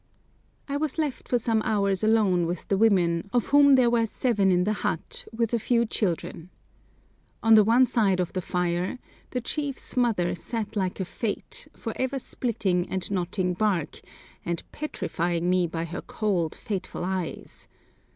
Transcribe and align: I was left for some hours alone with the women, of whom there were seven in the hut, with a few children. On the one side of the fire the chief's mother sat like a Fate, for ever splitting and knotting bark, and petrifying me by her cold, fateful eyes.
I 0.67 0.77
was 0.77 0.97
left 0.97 1.27
for 1.27 1.37
some 1.37 1.61
hours 1.61 2.03
alone 2.03 2.47
with 2.47 2.67
the 2.69 2.77
women, 2.79 3.29
of 3.33 3.49
whom 3.53 3.75
there 3.75 3.87
were 3.91 4.07
seven 4.07 4.51
in 4.51 4.63
the 4.63 4.73
hut, 4.81 5.25
with 5.31 5.53
a 5.53 5.59
few 5.59 5.85
children. 5.85 6.49
On 7.43 7.53
the 7.53 7.63
one 7.63 7.85
side 7.85 8.19
of 8.19 8.33
the 8.33 8.41
fire 8.41 8.97
the 9.29 9.41
chief's 9.41 9.95
mother 9.95 10.33
sat 10.33 10.75
like 10.75 10.99
a 10.99 11.05
Fate, 11.05 11.67
for 11.75 11.93
ever 11.97 12.17
splitting 12.17 12.89
and 12.89 13.11
knotting 13.11 13.53
bark, 13.53 14.01
and 14.43 14.63
petrifying 14.71 15.47
me 15.51 15.67
by 15.67 15.85
her 15.85 16.01
cold, 16.01 16.55
fateful 16.55 17.03
eyes. 17.03 17.67